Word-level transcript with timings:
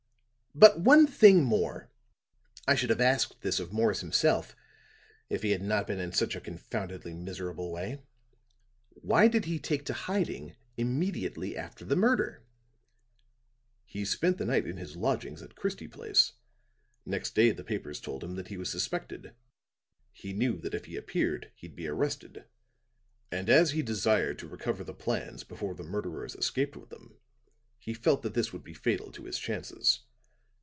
But, 0.53 0.81
one 0.81 1.07
thing 1.07 1.45
more. 1.45 1.89
I 2.67 2.75
should 2.75 2.89
have 2.89 2.99
asked 2.99 3.39
this 3.39 3.57
of 3.57 3.71
Morris 3.71 4.01
himself 4.01 4.53
if 5.29 5.43
he 5.43 5.51
had 5.51 5.61
not 5.61 5.87
been 5.87 6.01
in 6.01 6.11
such 6.11 6.35
a 6.35 6.41
confoundedly 6.41 7.13
miserable 7.13 7.71
way. 7.71 8.01
Why 8.95 9.29
did 9.29 9.45
he 9.45 9.59
take 9.59 9.85
to 9.85 9.93
hiding 9.93 10.57
immediately 10.75 11.55
after 11.55 11.85
the 11.85 11.95
murder?" 11.95 12.43
"He 13.85 14.03
spent 14.03 14.37
the 14.37 14.45
night 14.45 14.67
in 14.67 14.75
his 14.75 14.97
lodgings 14.97 15.41
at 15.41 15.55
Christie 15.55 15.87
Place; 15.87 16.33
next 17.05 17.33
day 17.33 17.51
the 17.51 17.63
papers 17.63 18.01
told 18.01 18.21
him 18.21 18.35
that 18.35 18.49
he 18.49 18.57
was 18.57 18.69
suspected. 18.69 19.33
He 20.11 20.33
knew 20.33 20.57
that 20.59 20.75
if 20.75 20.83
he 20.83 20.97
appeared 20.97 21.49
he'd 21.55 21.77
be 21.77 21.87
arrested; 21.87 22.43
and 23.31 23.49
as 23.49 23.71
he 23.71 23.81
desired 23.81 24.37
to 24.39 24.49
recover 24.49 24.83
the 24.83 24.93
plans 24.93 25.45
before 25.45 25.75
the 25.75 25.83
murderers 25.85 26.35
escaped 26.35 26.75
with 26.75 26.89
them, 26.89 27.15
he 27.79 27.93
felt 27.93 28.21
that 28.23 28.33
this 28.33 28.51
would 28.51 28.65
be 28.65 28.73
fatal 28.73 29.13
to 29.13 29.23
his 29.23 29.39
chances. 29.39 30.01